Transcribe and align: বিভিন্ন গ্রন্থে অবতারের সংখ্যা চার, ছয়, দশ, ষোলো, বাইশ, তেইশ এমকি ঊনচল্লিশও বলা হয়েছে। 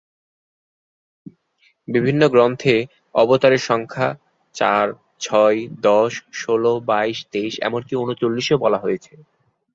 বিভিন্ন 1.87 2.21
গ্রন্থে 2.27 2.75
অবতারের 3.15 3.61
সংখ্যা 3.61 4.07
চার, 4.55 4.85
ছয়, 5.19 5.57
দশ, 5.81 6.11
ষোলো, 6.33 6.73
বাইশ, 6.85 7.17
তেইশ 7.31 7.53
এমকি 7.61 7.93
ঊনচল্লিশও 7.95 8.57
বলা 8.57 8.79
হয়েছে। 8.79 9.13